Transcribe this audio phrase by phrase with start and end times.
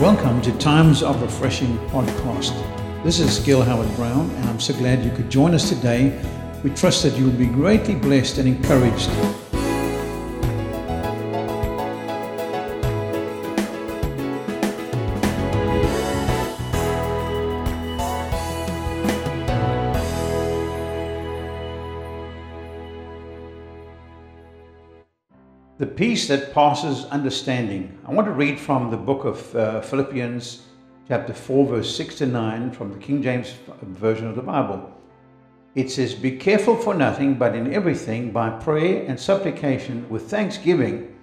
[0.00, 2.54] Welcome to Times of Refreshing podcast.
[3.02, 6.24] This is Gil Howard Browne, and I'm so glad you could join us today.
[6.62, 9.10] We trust that you will be greatly blessed and encouraged.
[25.78, 27.96] The peace that passes understanding.
[28.04, 30.62] I want to read from the book of uh, Philippians,
[31.06, 34.92] chapter 4, verse 6 to 9, from the King James Version of the Bible.
[35.76, 41.16] It says, Be careful for nothing, but in everything, by prayer and supplication, with thanksgiving,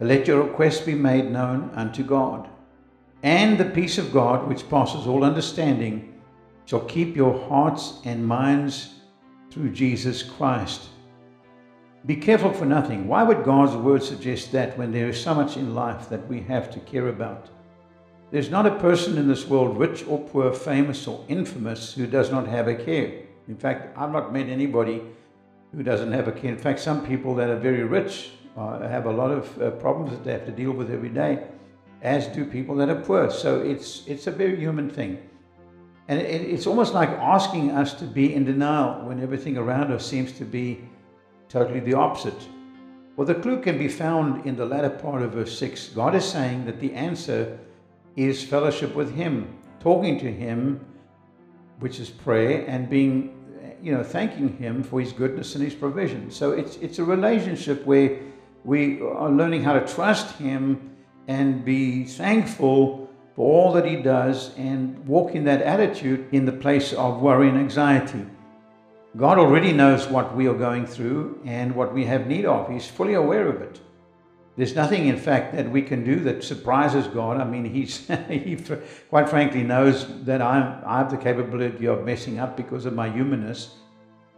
[0.00, 2.48] let your requests be made known unto God.
[3.22, 6.20] And the peace of God, which passes all understanding,
[6.64, 8.94] shall keep your hearts and minds
[9.52, 10.88] through Jesus Christ.
[12.04, 13.06] Be careful for nothing.
[13.06, 16.40] Why would God's word suggest that when there is so much in life that we
[16.40, 17.48] have to care about?
[18.32, 22.32] There's not a person in this world, rich or poor, famous or infamous, who does
[22.32, 23.22] not have a care.
[23.46, 25.02] In fact, I've not met anybody
[25.72, 26.50] who doesn't have a care.
[26.50, 30.10] In fact, some people that are very rich uh, have a lot of uh, problems
[30.10, 31.46] that they have to deal with every day,
[32.02, 33.30] as do people that are poor.
[33.30, 35.18] So it's it's a very human thing.
[36.08, 40.04] And it, it's almost like asking us to be in denial when everything around us
[40.04, 40.80] seems to be
[41.52, 42.48] totally the opposite.
[43.14, 45.90] Well, the clue can be found in the latter part of verse 6.
[45.90, 47.58] God is saying that the answer
[48.16, 50.80] is fellowship with Him, talking to Him,
[51.80, 53.34] which is prayer, and being,
[53.82, 56.30] you know, thanking Him for His goodness and His provision.
[56.30, 58.18] So it's, it's a relationship where
[58.64, 60.90] we are learning how to trust Him
[61.28, 66.52] and be thankful for all that He does and walk in that attitude in the
[66.52, 68.24] place of worry and anxiety.
[69.16, 72.70] God already knows what we are going through and what we have need of.
[72.70, 73.78] He's fully aware of it.
[74.56, 77.38] There's nothing, in fact, that we can do that surprises God.
[77.38, 78.56] I mean, he's, he
[79.10, 83.10] quite frankly knows that I'm, I have the capability of messing up because of my
[83.10, 83.76] humanness.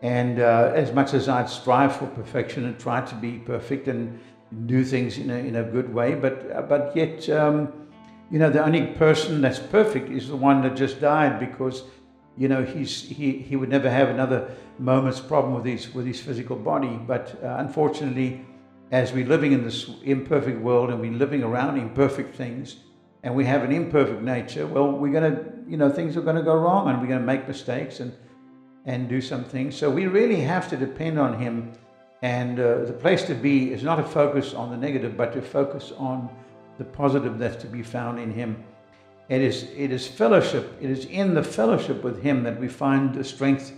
[0.03, 4.21] And uh, as much as I'd strive for perfection and try to be perfect and
[4.67, 7.73] do things in a, in a good way, but, uh, but yet, um,
[8.31, 11.85] you know, the only person that's perfect is the one that just died because
[12.37, 16.21] you know, he's, he, he would never have another moment's problem with his, with his
[16.21, 16.99] physical body.
[17.07, 18.45] But uh, unfortunately,
[18.91, 22.77] as we're living in this imperfect world and we're living around imperfect things,
[23.25, 26.37] and we have an imperfect nature, well, we're going to, you know, things are going
[26.37, 28.13] to go wrong and we're going to make mistakes and,
[28.85, 29.75] and do some things.
[29.75, 31.73] So we really have to depend on Him.
[32.21, 35.41] And uh, the place to be is not to focus on the negative, but to
[35.41, 36.29] focus on
[36.77, 38.63] the positive that's to be found in Him.
[39.29, 40.77] It is, it is fellowship.
[40.81, 43.73] It is in the fellowship with Him that we find the strength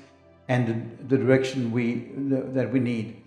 [0.48, 3.22] and the, direction we, that we need.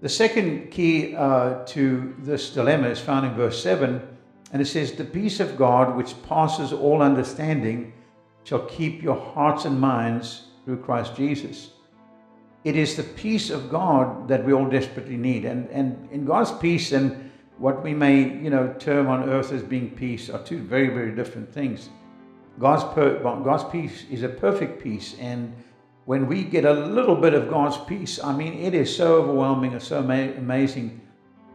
[0.00, 4.00] The second key uh, to this dilemma is found in verse 7,
[4.52, 7.92] and it says, The peace of God, which passes all understanding,
[8.44, 11.70] shall keep your hearts and minds through Christ Jesus.
[12.64, 15.44] It is the peace of God that we all desperately need.
[15.44, 19.62] And, and in God's peace and what we may, you know, term on earth as
[19.62, 21.88] being peace are two very, very different things.
[22.58, 25.16] God's, God's peace is a perfect peace.
[25.18, 25.54] And
[26.04, 29.72] when we get a little bit of God's peace, I mean, it is so overwhelming
[29.72, 31.00] and so ama- amazing.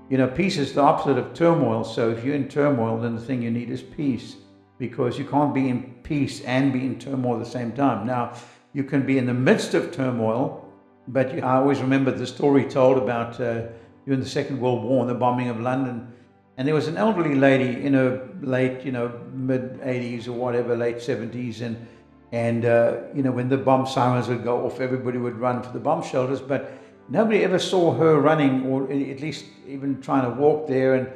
[0.09, 1.83] You know, peace is the opposite of turmoil.
[1.83, 4.35] So if you're in turmoil, then the thing you need is peace
[4.77, 8.07] because you can't be in peace and be in turmoil at the same time.
[8.07, 8.33] Now,
[8.73, 10.67] you can be in the midst of turmoil,
[11.07, 13.39] but you, I always remember the story told about.
[13.39, 13.67] Uh,
[14.05, 16.11] during the Second World War and the bombing of London.
[16.57, 20.75] And there was an elderly lady in her late, you know, mid 80s or whatever,
[20.75, 21.61] late 70s.
[21.61, 21.87] And,
[22.31, 25.71] and uh, you know, when the bomb sirens would go off, everybody would run for
[25.71, 26.41] the bomb shelters.
[26.41, 26.71] But
[27.09, 31.09] nobody ever saw her running or at least even trying to walk there and,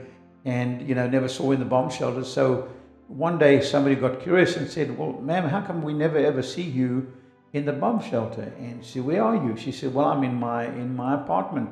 [0.46, 2.32] and you know, never saw in the bomb shelters.
[2.32, 2.70] So
[3.08, 6.64] one day somebody got curious and said, Well, ma'am, how come we never ever see
[6.64, 7.12] you
[7.54, 8.54] in the bomb shelter?
[8.58, 9.58] And she said, Where are you?
[9.58, 11.70] She said, Well, I'm in my, in my apartment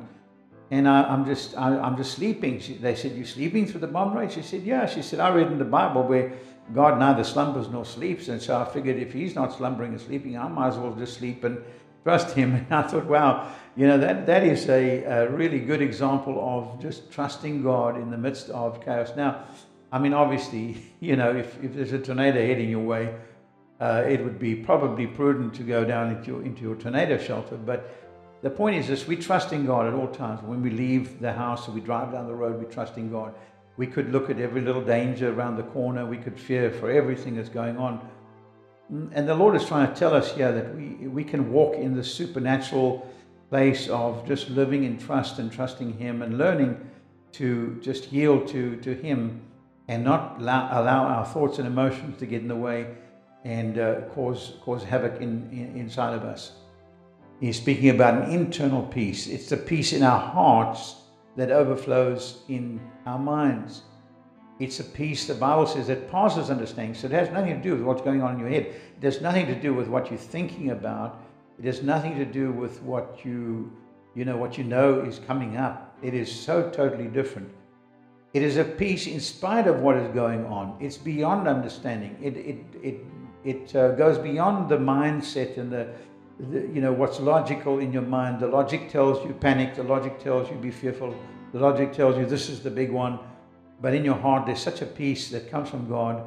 [0.70, 2.60] and I, am just I, am just sleeping.
[2.60, 5.30] She, they said, "You sleeping through the bomb raid?" She said, "Yeah." She said, "I
[5.30, 6.32] read in the Bible where
[6.74, 10.38] God neither slumbers nor sleeps, and so I figured if He's not slumbering and sleeping,
[10.38, 11.62] I might as well just sleep and
[12.02, 15.82] trust Him." And I thought, wow, you know that that is a, a really good
[15.82, 19.12] example of just trusting God in the midst of chaos.
[19.16, 19.44] Now,
[19.92, 23.14] I mean, obviously, you know, if, if there's a tornado heading your way,
[23.80, 27.56] uh, it would be probably prudent to go down into your, into your tornado shelter,
[27.56, 28.03] but
[28.44, 30.42] the point is this we trust in God at all times.
[30.42, 33.34] When we leave the house or we drive down the road, we trust in God.
[33.78, 36.04] We could look at every little danger around the corner.
[36.04, 38.06] We could fear for everything that's going on.
[38.90, 41.96] And the Lord is trying to tell us here that we, we can walk in
[41.96, 43.10] the supernatural
[43.48, 46.78] place of just living in trust and trusting Him and learning
[47.32, 49.40] to just yield to, to Him
[49.88, 52.94] and not allow, allow our thoughts and emotions to get in the way
[53.44, 56.52] and uh, cause, cause havoc in, in, inside of us.
[57.40, 59.26] He's speaking about an internal peace.
[59.26, 60.96] It's the peace in our hearts
[61.36, 63.82] that overflows in our minds.
[64.60, 66.94] It's a peace, the Bible says, that passes understanding.
[66.94, 68.66] So it has nothing to do with what's going on in your head.
[68.66, 71.22] It has nothing to do with what you're thinking about.
[71.58, 73.72] It has nothing to do with what you,
[74.14, 75.98] you know, what you know is coming up.
[76.02, 77.50] It is so totally different.
[78.32, 80.76] It is a peace in spite of what is going on.
[80.80, 82.16] It's beyond understanding.
[82.22, 83.04] It, it, it,
[83.44, 85.88] it uh, goes beyond the mindset and the,
[86.38, 88.40] the, you know, what's logical in your mind.
[88.40, 89.74] The logic tells you panic.
[89.74, 91.14] The logic tells you be fearful.
[91.52, 93.18] The logic tells you this is the big one.
[93.80, 96.24] But in your heart, there's such a peace that comes from God.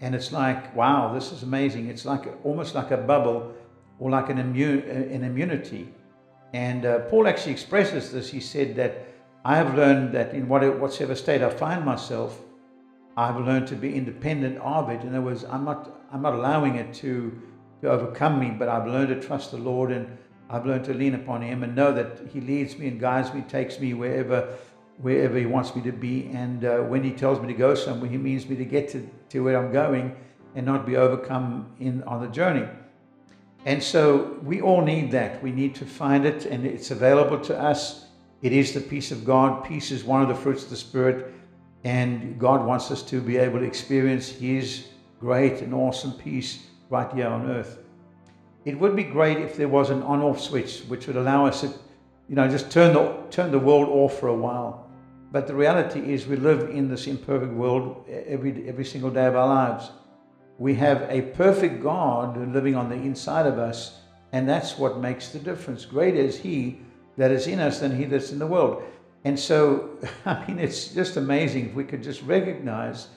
[0.00, 1.88] And it's like, wow, this is amazing.
[1.88, 3.54] It's like almost like a bubble
[3.98, 5.92] or like an, immune, an immunity.
[6.52, 8.30] And uh, Paul actually expresses this.
[8.30, 9.06] He said that
[9.44, 12.40] I have learned that in whatever state I find myself,
[13.16, 15.00] I've learned to be independent of it.
[15.02, 17.40] In other words, I'm not, I'm not allowing it to,
[17.80, 20.18] to overcome me, but I've learned to trust the Lord and
[20.50, 23.42] I've learned to lean upon Him and know that He leads me and guides me,
[23.42, 24.56] takes me wherever,
[24.98, 26.30] wherever He wants me to be.
[26.32, 29.08] And uh, when He tells me to go somewhere, He means me to get to,
[29.30, 30.16] to where I'm going
[30.54, 32.66] and not be overcome in on the journey.
[33.66, 35.42] And so we all need that.
[35.42, 38.06] We need to find it, and it's available to us.
[38.40, 39.64] It is the peace of God.
[39.64, 41.34] Peace is one of the fruits of the Spirit.
[41.84, 44.88] And God wants us to be able to experience His
[45.20, 47.78] great and awesome peace right here on earth.
[48.64, 51.62] It would be great if there was an on off switch which would allow us
[51.62, 51.68] to,
[52.28, 54.90] you know, just turn the, turn the world off for a while.
[55.30, 59.36] But the reality is, we live in this imperfect world every, every single day of
[59.36, 59.90] our lives.
[60.58, 63.98] We have a perfect God living on the inside of us,
[64.32, 65.84] and that's what makes the difference.
[65.84, 66.80] Greater is He
[67.18, 68.82] that is in us than he that's in the world.
[69.24, 73.08] And so, I mean, it's just amazing if we could just recognize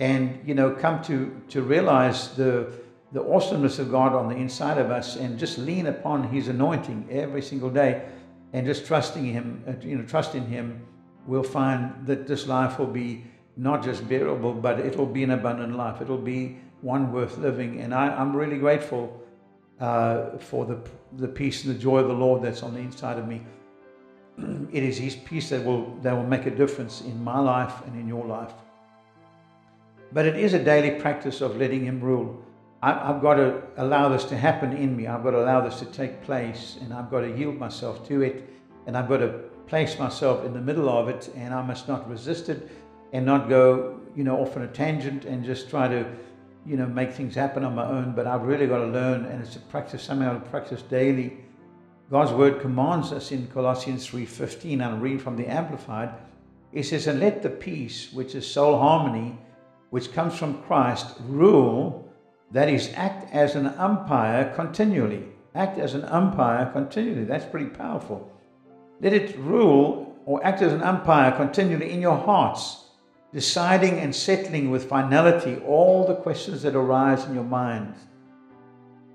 [0.00, 2.72] and, you know, come to, to realize the,
[3.12, 7.08] the awesomeness of God on the inside of us and just lean upon his anointing
[7.10, 8.02] every single day
[8.52, 10.86] and just trusting him, uh, you know, trust in him,
[11.26, 13.24] we'll find that this life will be
[13.56, 16.00] not just bearable, but it'll be an abundant life.
[16.00, 17.80] It'll be one worth living.
[17.80, 19.22] And I, I'm really grateful
[19.80, 20.78] uh, for the,
[21.18, 23.42] the peace and the joy of the Lord that's on the inside of me.
[24.72, 27.98] it is His peace that will, that will make a difference in my life and
[27.98, 28.52] in your life.
[30.12, 32.42] But it is a daily practice of letting Him rule.
[32.82, 35.06] I, I've got to allow this to happen in me.
[35.06, 38.22] I've got to allow this to take place, and I've got to yield myself to
[38.22, 38.48] it,
[38.86, 39.28] and I've got to
[39.66, 42.68] place myself in the middle of it, and I must not resist it
[43.12, 46.06] and not go, you know, off on a tangent and just try to
[46.64, 49.42] you know, make things happen on my own, but I've really got to learn, and
[49.42, 51.38] it's a practice, somehow I'll practice daily.
[52.10, 56.10] God's word commands us in Colossians 3.15, I'm reading from the Amplified.
[56.72, 59.36] It says, and let the peace, which is soul harmony,
[59.90, 62.11] which comes from Christ, rule,
[62.52, 65.24] that is, act as an umpire continually.
[65.54, 67.24] Act as an umpire continually.
[67.24, 68.30] That's pretty powerful.
[69.00, 72.78] Let it rule or act as an umpire continually in your hearts
[73.32, 77.94] deciding and settling with finality all the questions that arise in your mind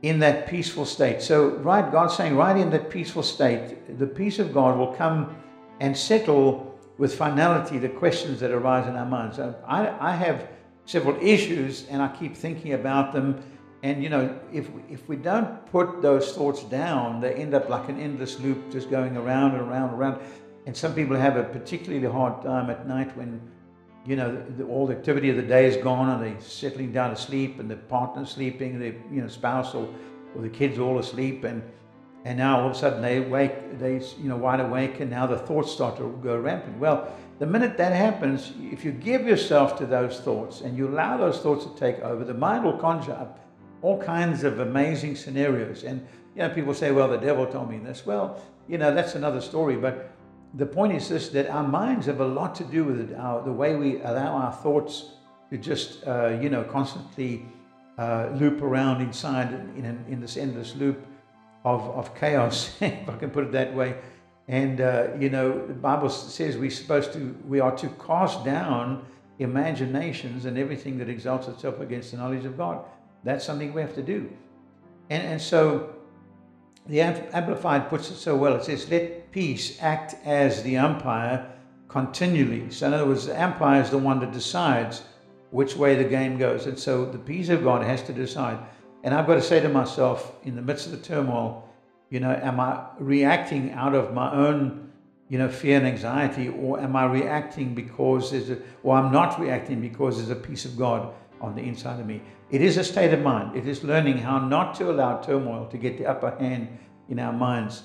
[0.02, 1.22] in that peaceful state.
[1.22, 5.36] So, right, God's saying, right in that peaceful state, the peace of God will come
[5.80, 9.40] and settle with finality the questions that arise in our minds.
[9.40, 10.48] I, I have
[10.88, 13.44] several issues and I keep thinking about them.
[13.84, 17.90] And, you know, if, if we don't put those thoughts down, they end up like
[17.90, 20.22] an endless loop just going around and around and around.
[20.66, 23.40] And some people have a particularly hard time at night when
[24.06, 27.10] you know, the, all the activity of the day is gone and they're settling down
[27.10, 29.94] to sleep and the partner's sleeping, the you know, spouse or,
[30.34, 31.62] or the kids all asleep and
[32.26, 35.26] and now all of a sudden they wake, they you know wide awake, and now
[35.28, 36.78] the thoughts start to go rampant.
[36.78, 41.18] Well, the minute that happens, if you give yourself to those thoughts and you allow
[41.18, 43.40] those thoughts to take over, the mind will conjure up
[43.82, 45.84] all kinds of amazing scenarios.
[45.84, 49.16] And you know, people say, "Well, the devil told me this." Well, you know, that's
[49.16, 49.76] another story.
[49.76, 50.12] But
[50.56, 53.44] the point is this that our minds have a lot to do with it, our,
[53.44, 55.12] the way we allow our thoughts
[55.52, 57.46] to just, uh, you know, constantly
[57.98, 61.06] uh, loop around inside in, in, in, this endless loop
[61.64, 63.96] of, of chaos, if I can put it that way.
[64.48, 69.06] And, uh, you know, the Bible says we're supposed to, we are to cast down
[69.40, 72.84] imaginations and everything that exalts itself against the knowledge of God.
[73.24, 74.30] That's something we have to do.
[75.10, 75.94] And, and so
[76.88, 78.56] the Amplified puts it so well.
[78.56, 81.52] It says, let peace act as the umpire
[81.90, 82.70] continually.
[82.72, 85.04] So, in other words, the umpire is the one that decides
[85.52, 86.66] which way the game goes.
[86.66, 88.60] And so the peace of God has to decide.
[89.04, 91.67] And I've got to say to myself, in the midst of the turmoil,
[92.10, 94.88] you know, am I reacting out of my own
[95.30, 99.40] you know, fear and anxiety, or am I reacting because there's a, or I'm not
[99.40, 102.22] reacting because there's a peace of God on the inside of me?
[102.50, 103.58] It is a state of mind.
[103.58, 106.70] It is learning how not to allow turmoil to get the upper hand
[107.10, 107.84] in our minds.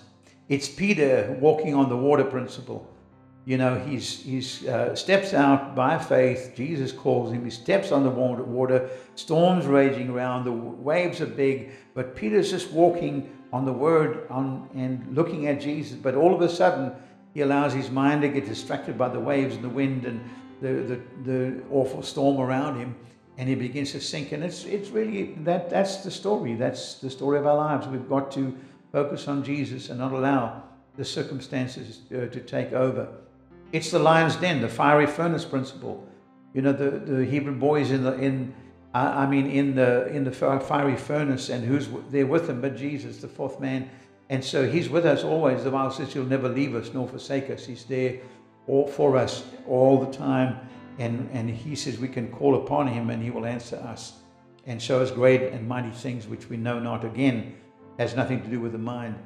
[0.49, 2.89] It's Peter walking on the water principle.
[3.45, 6.53] You know, he's he's uh, steps out by faith.
[6.55, 7.45] Jesus calls him.
[7.45, 8.89] He steps on the water, water.
[9.17, 10.45] Storms raging around.
[10.45, 15.61] The waves are big, but Peter's just walking on the word on and looking at
[15.61, 15.97] Jesus.
[15.97, 16.93] But all of a sudden,
[17.35, 20.21] he allows his mind to get distracted by the waves and the wind and
[20.61, 22.95] the the, the awful storm around him,
[23.39, 24.33] and he begins to sink.
[24.33, 26.55] And it's it's really that that's the story.
[26.55, 27.87] That's the story of our lives.
[27.87, 28.57] We've got to
[28.93, 30.63] focus on Jesus and not allow
[30.97, 33.09] the circumstances uh, to take over.
[33.73, 36.07] It's the lion's den, the fiery furnace principle.
[36.53, 38.55] You know, the, the Hebrew boys in the in
[38.95, 43.19] I mean in the in the fiery furnace, and who's there with them but Jesus,
[43.19, 43.91] the fourth man.
[44.29, 45.65] And so He's with us always.
[45.65, 47.67] The Bible says He'll never leave us nor forsake us.
[47.67, 48.19] He's there
[48.67, 50.59] all for us all the time,
[50.99, 54.15] and and He says we can call upon Him and He will answer us,
[54.67, 57.05] and show us great and mighty things which we know not.
[57.05, 57.55] Again,
[57.99, 59.17] has nothing to do with the mind,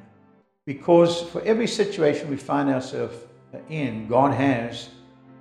[0.65, 3.17] because for every situation we find ourselves
[3.69, 4.89] in, God has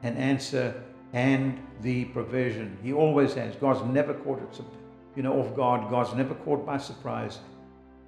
[0.02, 0.82] an answer
[1.16, 2.76] and the provision.
[2.82, 3.56] He always has.
[3.56, 4.60] God's never caught it,
[5.16, 5.90] you know, off guard.
[5.90, 7.38] God's never caught by surprise.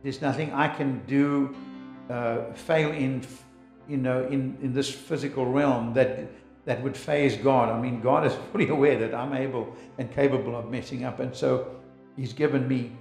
[0.03, 1.57] There's nothing I can do,
[2.11, 3.27] uh, fail in,
[3.89, 6.29] you know, in, in this physical realm that
[6.67, 7.71] that would faze God.
[7.71, 11.35] I mean, God is fully aware that I'm able and capable of messing up, and
[11.35, 11.77] so
[12.15, 12.93] He's given me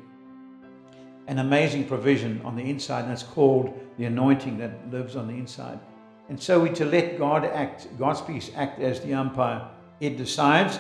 [1.28, 5.80] an amazing provision on the inside, and called the anointing that lives on the inside.
[6.30, 9.68] And so we to let God act, God's peace act as the umpire.
[10.00, 10.80] It decides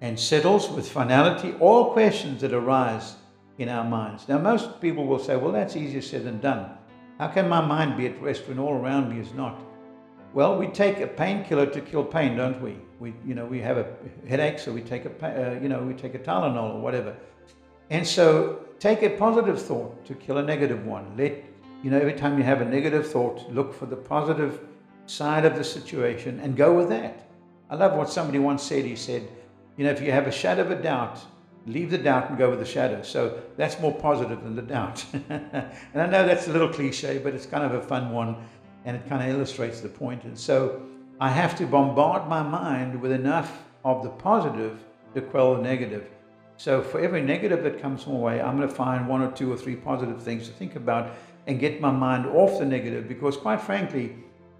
[0.00, 3.14] and settles with finality all questions that arise
[3.58, 4.28] in our minds.
[4.28, 6.70] Now, most people will say, well, that's easier said than done.
[7.18, 9.62] How can my mind be at rest when all around me is not?
[10.34, 12.76] Well, we take a painkiller to kill pain, don't we?
[12.98, 13.86] We, you know, we have a
[14.26, 17.14] headache, so we take a, uh, you know, we take a Tylenol or whatever.
[17.90, 21.14] And so, take a positive thought to kill a negative one.
[21.16, 21.44] Let,
[21.82, 24.60] you know, every time you have a negative thought, look for the positive
[25.06, 27.28] side of the situation and go with that.
[27.72, 28.84] I love what somebody once said.
[28.84, 29.26] He said,
[29.78, 31.18] you know, if you have a shadow of a doubt,
[31.66, 33.00] leave the doubt and go with the shadow.
[33.00, 35.02] So that's more positive than the doubt.
[35.30, 38.36] and I know that's a little cliche, but it's kind of a fun one
[38.84, 40.24] and it kind of illustrates the point.
[40.24, 40.82] And so
[41.18, 44.78] I have to bombard my mind with enough of the positive
[45.14, 46.10] to quell the negative.
[46.58, 49.50] So for every negative that comes my way, I'm going to find one or two
[49.50, 51.14] or three positive things to think about
[51.46, 54.14] and get my mind off the negative because quite frankly,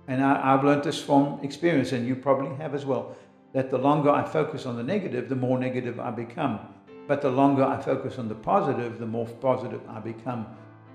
[0.09, 3.17] and I, have learned this from experience, and you probably have as well,
[3.53, 6.61] that the longer I focus on the negative, the more negative I become.
[7.07, 10.47] But the longer I focus on the positive, the more positive I become.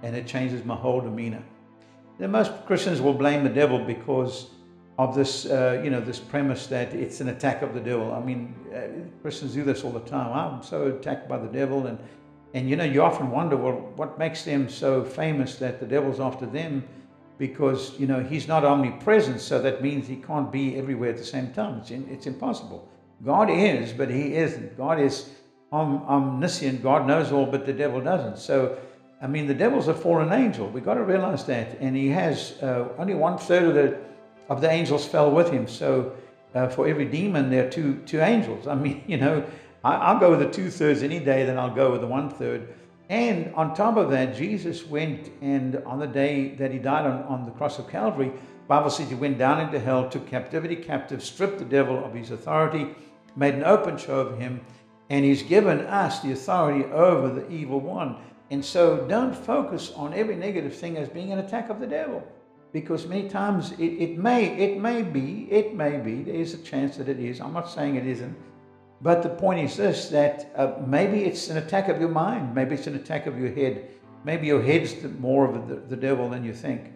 [0.03, 1.43] And it changes my whole demeanor.
[2.19, 4.51] Now, most Christians will blame the devil because
[4.97, 8.11] of this, uh, you know, this premise that it's an attack of the devil.
[8.11, 8.87] I mean, uh,
[9.21, 10.33] Christians do this all the time.
[10.33, 11.99] I'm so attacked by the devil, and
[12.53, 16.19] and you know, you often wonder, well, what makes them so famous that the devil's
[16.19, 16.87] after them?
[17.37, 21.25] Because you know he's not omnipresent, so that means he can't be everywhere at the
[21.25, 21.79] same time.
[21.79, 22.89] It's, in, it's impossible.
[23.23, 24.77] God is, but he isn't.
[24.77, 25.29] God is
[25.71, 26.83] om- omniscient.
[26.83, 28.37] God knows all, but the devil doesn't.
[28.37, 28.77] So,
[29.21, 30.69] I mean, the devil's a fallen angel.
[30.69, 34.07] We've got to realize that, and he has uh, only one third of the
[34.49, 35.67] of the angels fell with him.
[35.67, 36.13] So,
[36.55, 38.67] uh, for every demon, there are two two angels.
[38.67, 39.43] I mean, you know,
[39.83, 42.29] I, I'll go with the two thirds any day, then I'll go with the one
[42.29, 42.73] third.
[43.09, 47.23] And on top of that, Jesus went and on the day that he died on,
[47.23, 48.33] on the cross of Calvary,
[48.67, 52.31] Bible says he went down into hell, took captivity captive, stripped the devil of his
[52.31, 52.93] authority,
[53.37, 54.59] made an open show of him,
[55.09, 58.17] and he's given us the authority over the evil one.
[58.51, 62.27] And so don't focus on every negative thing as being an attack of the devil.
[62.73, 66.57] Because many times it, it may, it may be, it may be, there is a
[66.57, 67.39] chance that it is.
[67.39, 68.35] I'm not saying it isn't.
[69.01, 72.75] But the point is this that uh, maybe it's an attack of your mind, maybe
[72.75, 73.89] it's an attack of your head,
[74.23, 76.93] maybe your head's more of the, the devil than you think.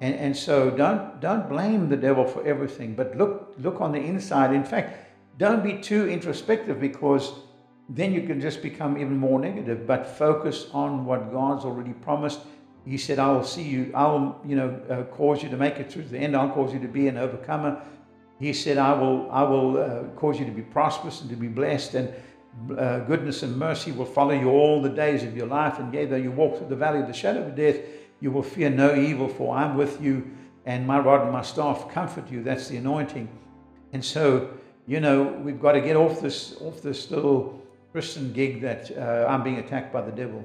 [0.00, 3.98] And, and so don't, don't blame the devil for everything, but look, look on the
[3.98, 4.54] inside.
[4.54, 5.06] In fact,
[5.38, 7.32] don't be too introspective because
[7.88, 12.40] then you can just become even more negative, but focus on what God's already promised.
[12.84, 15.76] He said, I will see you, I will, you know, uh, cause you to make
[15.76, 16.36] it through the end.
[16.36, 17.82] I'll cause you to be an overcomer.
[18.38, 21.48] He said, I will, I will uh, cause you to be prosperous and to be
[21.48, 22.14] blessed, and
[22.78, 25.78] uh, goodness and mercy will follow you all the days of your life.
[25.78, 27.76] And yea, though you walk through the valley of the shadow of death,
[28.20, 30.30] you will fear no evil, for I'm with you,
[30.66, 32.42] and my rod and my staff comfort you.
[32.42, 33.28] That's the anointing.
[33.92, 34.50] And so,
[34.86, 37.62] you know, we've got to get off this, off this little
[37.92, 40.44] Christian gig that uh, I'm being attacked by the devil.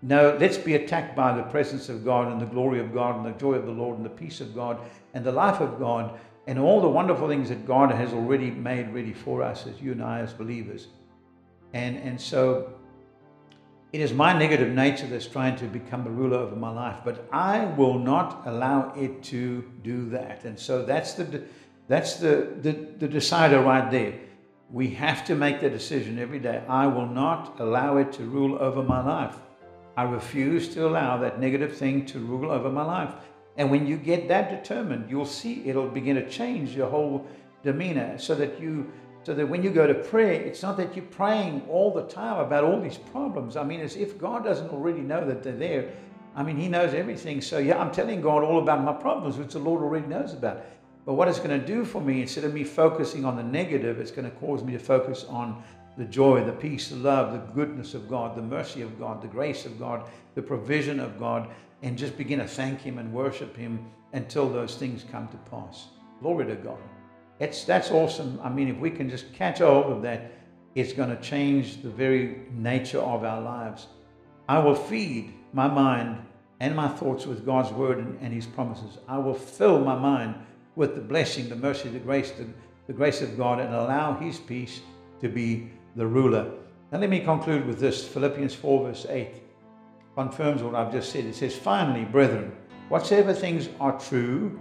[0.00, 3.26] No, let's be attacked by the presence of God and the glory of God and
[3.26, 4.78] the joy of the Lord and the peace of God
[5.12, 6.18] and the life of God
[6.48, 9.92] and all the wonderful things that God has already made ready for us as you
[9.92, 10.88] and I as believers.
[11.74, 12.72] And, and so
[13.92, 17.28] it is my negative nature that's trying to become the ruler over my life, but
[17.30, 20.46] I will not allow it to do that.
[20.46, 21.42] And so that's the
[21.86, 24.14] that's the, the, the decider right there.
[24.70, 26.62] We have to make the decision every day.
[26.66, 29.36] I will not allow it to rule over my life.
[29.96, 33.14] I refuse to allow that negative thing to rule over my life.
[33.58, 37.26] And when you get that determined, you'll see it'll begin to change your whole
[37.62, 38.90] demeanor so that you
[39.24, 42.38] so that when you go to prayer, it's not that you're praying all the time
[42.38, 43.56] about all these problems.
[43.56, 45.92] I mean, as if God doesn't already know that they're there.
[46.34, 47.42] I mean, He knows everything.
[47.42, 50.62] So, yeah, I'm telling God all about my problems, which the Lord already knows about.
[51.04, 53.98] But what it's going to do for me, instead of me focusing on the negative,
[53.98, 55.62] it's going to cause me to focus on
[55.98, 59.28] the joy, the peace, the love, the goodness of God, the mercy of God, the
[59.28, 61.50] grace of God, the provision of God,
[61.82, 65.88] and just begin to thank Him and worship Him until those things come to pass.
[66.20, 66.78] Glory to God.
[67.38, 68.40] It's, that's awesome.
[68.42, 70.32] I mean, if we can just catch hold of that,
[70.74, 73.86] it's going to change the very nature of our lives.
[74.48, 76.24] I will feed my mind
[76.60, 78.98] and my thoughts with God's word and, and his promises.
[79.06, 80.34] I will fill my mind
[80.74, 82.46] with the blessing, the mercy, the grace, the,
[82.86, 84.80] the grace of God, and allow his peace
[85.20, 86.50] to be the ruler.
[86.90, 89.42] Now, let me conclude with this Philippians 4, verse 8
[90.18, 91.26] confirms what I've just said.
[91.26, 92.50] It says, Finally, brethren,
[92.88, 94.60] whatsoever things are true,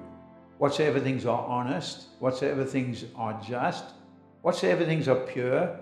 [0.59, 3.83] whatsoever things are honest, whatsoever things are just,
[4.43, 5.79] whatsoever things are pure,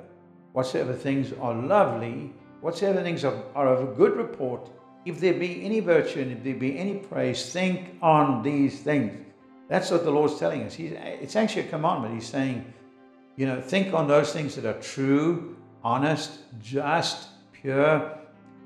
[0.53, 4.69] whatsoever things are lovely, whatsoever things are, are of good report,
[5.03, 9.11] if there be any virtue and if there be any praise, think on these things.
[9.67, 10.73] That's what the Lord's telling us.
[10.73, 12.13] He's, it's actually a commandment.
[12.13, 12.63] He's saying,
[13.35, 18.17] you know, think on those things that are true, honest, just, pure,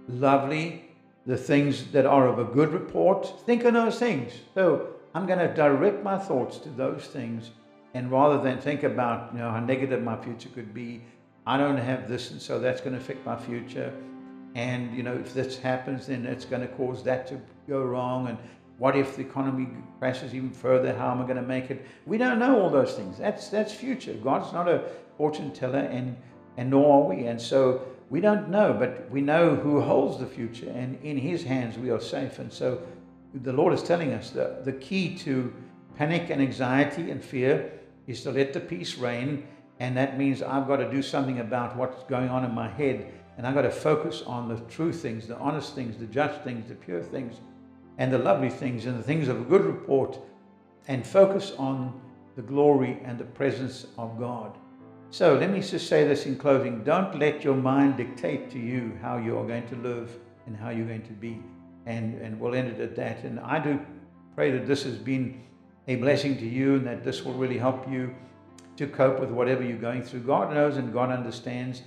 [0.08, 0.89] lovely,
[1.30, 3.32] the things that are of a good report.
[3.46, 4.34] Think on those things.
[4.56, 7.52] So I'm going to direct my thoughts to those things.
[7.94, 11.04] And rather than think about, you know, how negative my future could be,
[11.46, 13.94] I don't have this, and so that's going to affect my future.
[14.56, 18.28] And, you know, if this happens, then it's going to cause that to go wrong.
[18.28, 18.38] And
[18.80, 19.68] what if the economy
[20.00, 20.96] crashes even further?
[20.96, 21.86] How am I going to make it?
[22.08, 23.20] We don't know all those things.
[23.20, 24.14] That's that's future.
[24.14, 26.18] God's not a fortune teller, and
[26.58, 27.26] and nor are we.
[27.26, 31.44] And so we don't know, but we know who holds the future, and in His
[31.44, 32.40] hands we are safe.
[32.40, 32.82] And so
[33.34, 35.54] the Lord is telling us that the key to
[35.96, 37.72] panic and anxiety and fear
[38.08, 39.48] is to let the peace reign.
[39.80, 43.12] And that means I've got to do something about what's going on in my head.
[43.38, 46.68] And I've got to focus on the true things, the honest things, the just things,
[46.68, 47.36] the pure things,
[47.98, 50.20] and the lovely things, and the things of a good report,
[50.88, 52.00] and focus on
[52.36, 54.58] the glory and the presence of God.
[55.12, 56.84] So let me just say this in closing.
[56.84, 60.70] Don't let your mind dictate to you how you are going to live and how
[60.70, 61.42] you're going to be
[61.86, 63.24] and, and we'll end it at that.
[63.24, 63.80] And I do
[64.36, 65.42] pray that this has been
[65.88, 68.14] a blessing to you and that this will really help you
[68.78, 70.22] to cope with whatever you're going through.
[70.22, 71.82] God knows and God understands.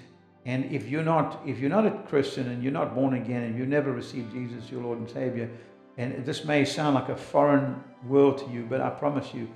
[0.45, 3.57] And if you're not, if you're not a Christian and you're not born again and
[3.57, 5.49] you never received Jesus, your Lord and Savior,
[5.97, 9.49] and this may sound like a foreign world to you, but I promise you,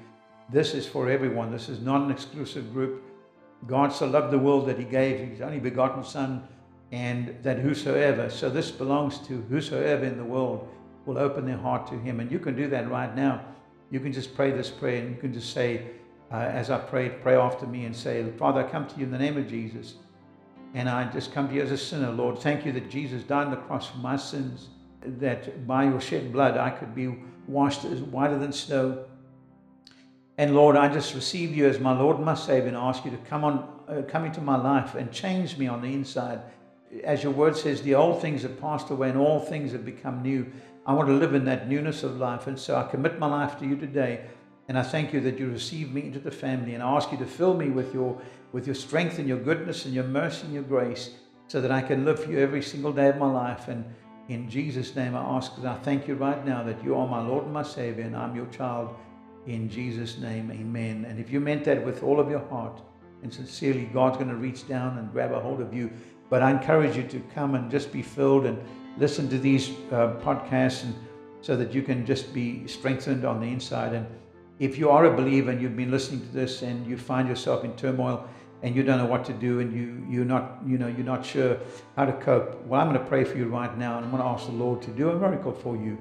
[0.50, 1.50] this is for everyone.
[1.50, 3.02] This is not an exclusive group.
[3.66, 6.46] God so loved the world that He gave His only begotten Son
[6.92, 10.68] and that whosoever, so this belongs to whosoever in the world
[11.04, 12.20] will open their heart to Him.
[12.20, 13.44] And you can do that right now.
[13.90, 15.82] You can just pray this prayer and you can just say,
[16.32, 19.12] uh, as I pray, pray after me and say, Father, I come to you in
[19.12, 19.94] the name of Jesus.
[20.74, 22.38] And I just come to you as a sinner, Lord.
[22.38, 24.68] Thank you that Jesus died on the cross for my sins,
[25.02, 27.16] that by your shed blood I could be
[27.46, 29.04] washed as whiter than snow.
[30.38, 33.10] And Lord, I just receive you as my Lord and my Savior and ask you
[33.10, 36.40] to come on, uh, come into my life and change me on the inside
[37.04, 40.22] as your word says, the old things have passed away and all things have become
[40.22, 40.50] new.
[40.86, 42.46] I want to live in that newness of life.
[42.46, 44.24] And so I commit my life to you today.
[44.68, 46.74] And I thank you that you receive me into the family.
[46.74, 48.20] And I ask you to fill me with your,
[48.52, 51.10] with your strength and your goodness and your mercy and your grace
[51.48, 53.68] so that I can live for you every single day of my life.
[53.68, 53.84] And
[54.28, 57.20] in Jesus' name I ask, because I thank you right now that you are my
[57.20, 58.96] Lord and my Savior and I'm your child.
[59.46, 61.06] In Jesus' name, amen.
[61.08, 62.80] And if you meant that with all of your heart
[63.22, 65.90] and sincerely, God's going to reach down and grab a hold of you
[66.28, 68.58] but I encourage you to come and just be filled and
[68.98, 70.94] listen to these uh, podcasts and
[71.40, 73.92] so that you can just be strengthened on the inside.
[73.92, 74.06] And
[74.58, 77.62] if you are a believer and you've been listening to this and you find yourself
[77.62, 78.28] in turmoil
[78.62, 81.24] and you don't know what to do and you, you're not, you know, you're not
[81.24, 81.58] sure
[81.94, 84.22] how to cope, well, I'm going to pray for you right now and I'm going
[84.22, 85.96] to ask the Lord to do a miracle for you.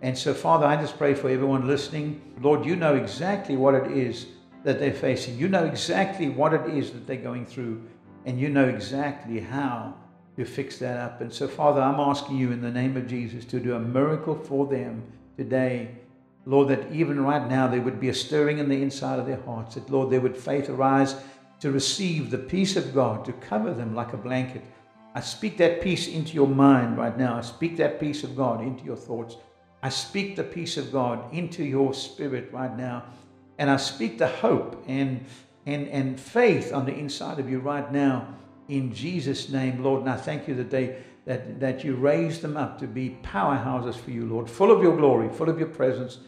[0.00, 2.20] And so, Father, I just pray for everyone listening.
[2.40, 4.26] Lord, you know exactly what it is
[4.64, 5.36] that they're facing.
[5.38, 7.82] You know exactly what it is that they're going through
[8.24, 9.94] and you know exactly how
[10.36, 11.20] to fix that up.
[11.20, 14.36] And so, Father, I'm asking you in the name of Jesus to do a miracle
[14.36, 15.02] for them
[15.36, 15.96] today.
[16.46, 19.40] Lord, that even right now there would be a stirring in the inside of their
[19.40, 21.16] hearts, that, Lord, there would faith arise
[21.60, 24.62] to receive the peace of God, to cover them like a blanket.
[25.14, 27.36] I speak that peace into your mind right now.
[27.36, 29.36] I speak that peace of God into your thoughts.
[29.82, 33.04] I speak the peace of God into your spirit right now.
[33.58, 35.24] And I speak the hope and,
[35.66, 38.34] and, and faith on the inside of you right now
[38.68, 40.02] in Jesus' name, Lord.
[40.02, 43.94] And I thank you that, they, that, that you raised them up to be powerhouses
[43.94, 46.18] for you, Lord, full of your glory, full of your presence,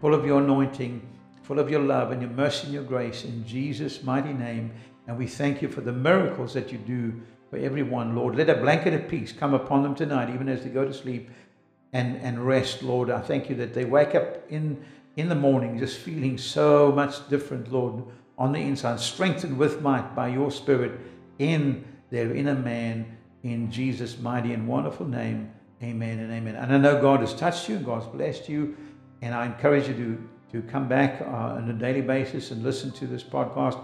[0.00, 1.06] full of your anointing,
[1.42, 4.72] full of your love and your mercy and your grace in Jesus' mighty name.
[5.06, 7.20] And we thank you for the miracles that you do
[7.50, 8.36] for everyone, Lord.
[8.36, 11.30] Let a blanket of peace come upon them tonight, even as they go to sleep
[11.92, 13.10] and, and rest, Lord.
[13.10, 14.82] I thank you that they wake up in,
[15.16, 18.04] in the morning just feeling so much different, Lord,
[18.38, 20.92] on the inside, strengthened with might by your Spirit
[21.38, 25.50] in their inner man, in Jesus' mighty and wonderful name.
[25.82, 26.56] Amen and amen.
[26.56, 28.76] And I know God has touched you and God's blessed you.
[29.22, 32.90] And I encourage you to, to come back uh, on a daily basis and listen
[32.92, 33.82] to this podcast.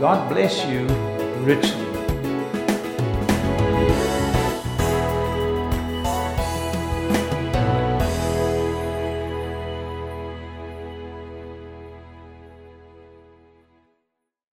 [0.00, 0.86] God bless you
[1.44, 1.85] richly.